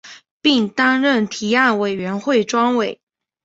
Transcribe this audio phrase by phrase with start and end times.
[0.41, 2.99] 并担任提案委员会专委。